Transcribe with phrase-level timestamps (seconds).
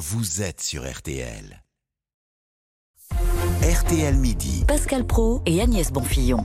[0.00, 1.62] vous êtes sur RTL.
[3.62, 4.64] RTL Midi.
[4.66, 6.42] Pascal Pro et Agnès Bonfillon.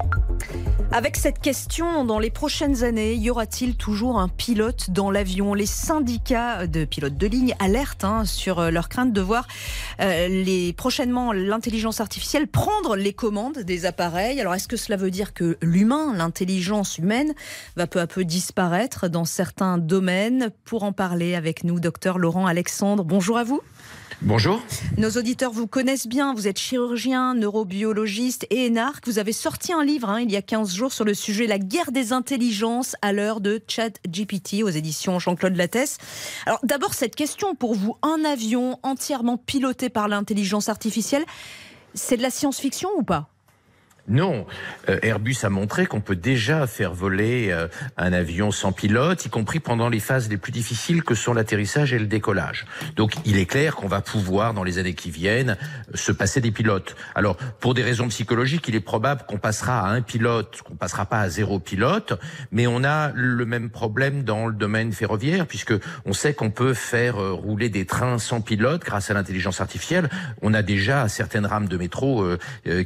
[0.91, 5.53] Avec cette question, dans les prochaines années, y aura-t-il toujours un pilote dans l'avion?
[5.53, 9.45] Les syndicats de pilotes de ligne alertent hein, sur euh, leur crainte de voir
[9.99, 14.39] euh, les, prochainement l'intelligence artificielle prendre les commandes des appareils.
[14.39, 17.33] Alors est-ce que cela veut dire que l'humain, l'intelligence humaine,
[17.75, 20.49] va peu à peu disparaître dans certains domaines?
[20.63, 23.61] Pour en parler avec nous, docteur Laurent Alexandre, bonjour à vous.
[24.21, 24.61] Bonjour.
[24.97, 26.33] Nos auditeurs vous connaissent bien.
[26.33, 29.05] Vous êtes chirurgien, neurobiologiste et énarque.
[29.07, 31.59] Vous avez sorti un livre hein, il y a 15 jours sur le sujet La
[31.59, 35.97] guerre des intelligences à l'heure de Chat GPT aux éditions Jean-Claude Lattès.
[36.45, 37.97] Alors d'abord cette question pour vous.
[38.01, 41.25] Un avion entièrement piloté par l'intelligence artificielle,
[41.93, 43.34] c'est de la science-fiction ou pas?
[44.07, 44.45] Non,
[44.87, 49.29] euh, Airbus a montré qu'on peut déjà faire voler euh, un avion sans pilote, y
[49.29, 52.65] compris pendant les phases les plus difficiles que sont l'atterrissage et le décollage.
[52.95, 55.57] Donc il est clair qu'on va pouvoir, dans les années qui viennent,
[55.95, 56.95] se passer des pilotes.
[57.15, 61.07] Alors, pour des raisons psychologiques, il est probable qu'on passera à un pilote, qu'on passera
[61.07, 62.13] pas à zéro pilote,
[62.51, 65.73] mais on a le même problème dans le domaine ferroviaire, puisque
[66.05, 70.09] on sait qu'on peut faire euh, rouler des trains sans pilote grâce à l'intelligence artificielle.
[70.43, 72.25] On a déjà certaines rames de métro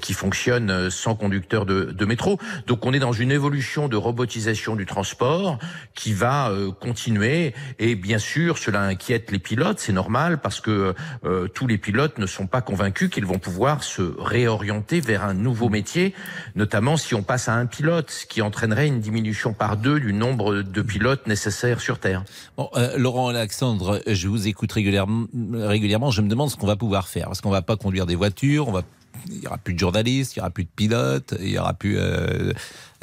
[0.02, 2.40] qui fonctionnent sans conducteurs de, métro.
[2.68, 5.60] Donc on est dans une évolution de robotisation du transport
[5.94, 7.54] qui va euh, continuer.
[7.78, 12.18] Et bien sûr, cela inquiète les pilotes, c'est normal parce que euh, tous les pilotes
[12.18, 16.14] ne sont pas convaincus qu'ils vont pouvoir se réorienter vers un nouveau métier,
[16.56, 20.14] notamment si on passe à un pilote, ce qui entraînerait une diminution par deux du
[20.14, 22.24] nombre de pilotes nécessaires sur Terre.
[22.58, 26.12] Bon, euh, Laurent Alexandre, je vous écoute régulièrement, régulièrement.
[26.12, 27.26] Je me demande ce qu'on va pouvoir faire.
[27.26, 28.84] Parce qu'on va pas conduire des voitures, on va
[29.30, 31.74] il n'y aura plus de journalistes, il n'y aura plus de pilotes, il n'y aura
[31.74, 32.54] plus euh,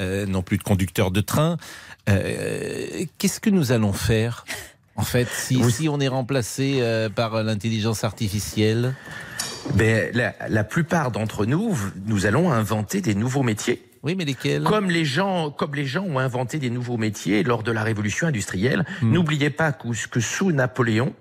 [0.01, 1.57] euh, non plus de conducteurs de train.
[2.09, 4.45] Euh, qu'est-ce que nous allons faire
[4.97, 6.83] en fait si, si on est remplacé
[7.15, 8.95] par l'intelligence artificielle?
[9.75, 13.83] Ben, la, la plupart d'entre nous, nous allons inventer des nouveaux métiers.
[14.03, 14.63] Oui, mais lesquels?
[14.63, 18.29] Comme les gens, comme les gens ont inventé des nouveaux métiers lors de la révolution
[18.29, 18.87] industrielle.
[19.03, 19.13] Hmm.
[19.13, 21.13] N'oubliez pas que sous Napoléon,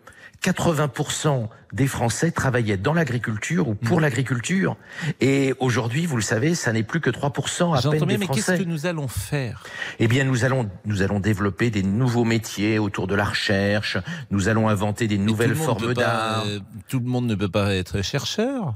[0.45, 4.01] 80% des Français travaillaient dans l'agriculture ou pour mmh.
[4.01, 4.77] l'agriculture.
[5.19, 8.51] Et aujourd'hui, vous le savez, ça n'est plus que 3% à peine des mais qu'est-ce
[8.51, 9.63] que nous allons faire?
[9.99, 13.97] Eh bien, nous allons, nous allons développer des nouveaux métiers autour de la recherche.
[14.29, 16.43] Nous allons inventer des nouvelles formes d'art.
[16.45, 18.75] Euh, tout le monde ne peut pas être chercheur?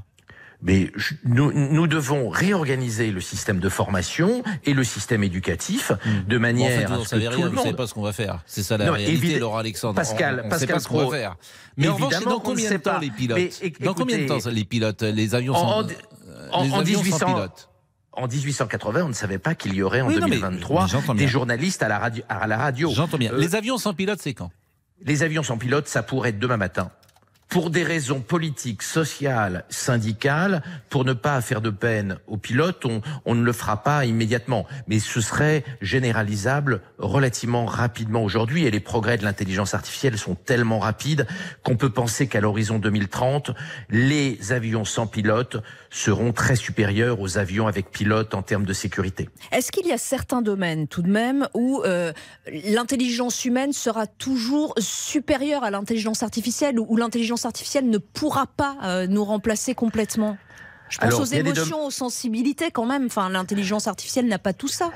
[0.62, 0.92] Mais
[1.24, 6.28] nous, nous, devons réorganiser le système de formation et le système éducatif hmm.
[6.28, 8.12] de manière bon, en fait, vous à ce que rien, savez pas ce qu'on va
[8.12, 8.42] faire.
[8.44, 9.94] C'est ça la non, réalité, Alexandre.
[9.94, 11.36] Pascal, on, Pascal sait pas ce qu'on va faire.
[11.76, 13.38] Mais en revanche, dans combien de temps les pilotes?
[13.38, 15.86] Mais, Dans combien de temps les pilotes Les avions sont, en,
[16.52, 17.70] en, les avions 1800, sans pilotes?
[18.12, 21.82] en 1880, on ne savait pas qu'il y aurait en oui, 2023 non, des journalistes
[21.82, 22.24] à la radio.
[22.28, 22.90] À la radio.
[22.92, 23.32] J'entends bien.
[23.32, 24.50] Euh, les avions sans pilote, c'est quand?
[25.02, 26.90] Les avions sans pilote, ça pourrait être demain matin
[27.50, 33.02] pour des raisons politiques, sociales, syndicales, pour ne pas faire de peine aux pilotes, on,
[33.26, 34.66] on, ne le fera pas immédiatement.
[34.86, 38.66] Mais ce serait généralisable relativement rapidement aujourd'hui.
[38.66, 41.26] Et les progrès de l'intelligence artificielle sont tellement rapides
[41.64, 43.50] qu'on peut penser qu'à l'horizon 2030,
[43.90, 45.56] les avions sans pilote
[45.90, 49.28] seront très supérieurs aux avions avec pilote en termes de sécurité.
[49.50, 52.12] Est-ce qu'il y a certains domaines tout de même où euh,
[52.64, 59.06] l'intelligence humaine sera toujours supérieure à l'intelligence artificielle, ou l'intelligence artificielle ne pourra pas euh,
[59.06, 60.36] nous remplacer complètement
[60.88, 63.06] je pense aux émotions, aux sensibilités quand même.
[63.06, 64.90] Enfin, l'intelligence artificielle n'a pas tout ça.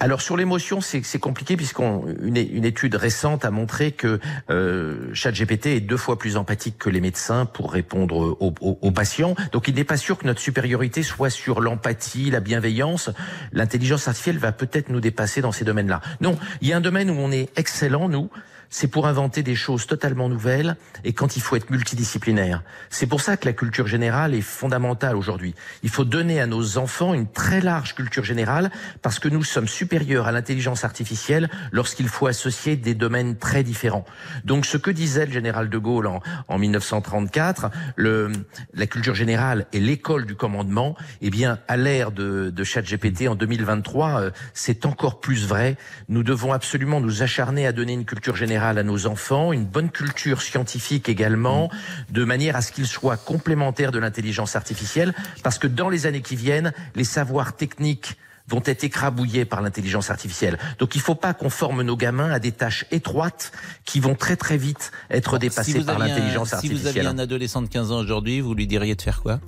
[0.00, 5.80] Alors sur l'émotion, c'est compliqué puisqu'une une étude récente a montré que euh, ChatGPT est
[5.80, 9.34] deux fois plus empathique que les médecins pour répondre aux, aux, patients.
[9.50, 13.10] Donc il n'est pas sûr que notre supériorité soit sur l'empathie, la bienveillance.
[13.52, 16.00] L'intelligence artificielle va peut-être nous dépasser dans ces domaines-là.
[16.20, 18.30] Non, il y a un domaine où on est excellent, nous,
[18.70, 22.62] c'est pour inventer des choses totalement nouvelles et quand il faut être multidisciplinaire.
[22.90, 25.54] C'est pour ça que la culture générale est fondamentale aujourd'hui.
[25.82, 28.70] Il faut donner à nos enfants une très large culture générale
[29.02, 34.04] parce que nous sommes supérieurs à l'intelligence artificielle lorsqu'il faut associer des domaines très différents.
[34.44, 38.32] Donc ce que disait le général de Gaulle en, en 1934, le,
[38.74, 43.34] la culture générale est l'école du commandement, eh bien à l'ère de, de ChatGPT en
[43.34, 45.76] 2023, euh, c'est encore plus vrai.
[46.08, 49.90] Nous devons absolument nous acharner à donner une culture générale à nos enfants, une bonne
[49.90, 51.70] culture scientifique également,
[52.10, 56.22] de manière à ce qu'ils soient complémentaires de l'intelligence artificielle, parce que dans les années
[56.22, 58.16] qui viennent, les savoirs techniques
[58.48, 60.58] vont être écrabouillés par l'intelligence artificielle.
[60.78, 63.52] Donc il ne faut pas qu'on forme nos gamins à des tâches étroites
[63.84, 66.78] qui vont très très vite être dépassées par l'intelligence artificielle.
[66.78, 69.40] Si vous aviez un adolescent de 15 ans aujourd'hui, vous lui diriez de faire quoi?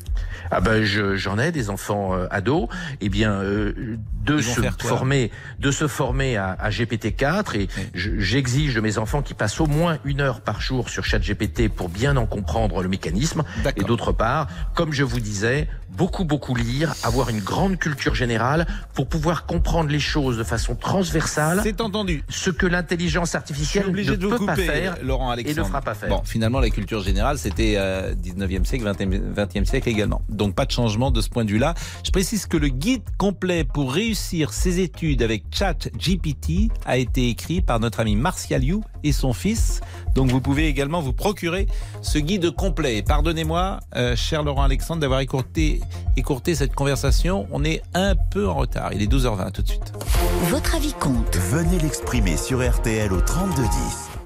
[0.51, 2.69] Ah ben j'en ai des enfants euh, ados.
[3.01, 8.81] Eh bien, euh, de se former, de se former à, à GPT-4 et j'exige de
[8.81, 12.27] mes enfants qu'ils passent au moins une heure par jour sur ChatGPT pour bien en
[12.27, 13.45] comprendre le mécanisme.
[13.77, 18.67] Et d'autre part, comme je vous disais, beaucoup beaucoup lire, avoir une grande culture générale
[18.95, 21.61] pour pouvoir comprendre les choses de façon transversale.
[21.63, 22.25] C'est entendu.
[22.29, 26.09] Ce que l'intelligence artificielle ne de peut pas faire Laurent et ne fera pas faire.
[26.09, 30.23] Bon, finalement, la culture générale, c'était euh, 19e siècle, 20e, 20e siècle également.
[30.29, 31.75] Donc pas de changement de ce point de vue-là.
[32.05, 37.61] Je précise que le guide complet pour réussir ses études avec ChatGPT a été écrit
[37.61, 39.81] par notre ami Martial You et son fils.
[40.15, 41.67] Donc vous pouvez également vous procurer
[42.03, 43.03] ce guide complet.
[43.03, 45.81] Pardonnez-moi, euh, cher Laurent Alexandre, d'avoir écourté,
[46.17, 47.47] écourté cette conversation.
[47.51, 48.93] On est un peu en retard.
[48.93, 49.93] Il est 12h20 tout de suite.
[50.45, 51.37] Votre avis compte.
[51.37, 54.20] Venez l'exprimer sur RTL au 3210.